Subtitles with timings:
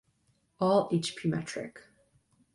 [0.59, 1.77] All hp metric.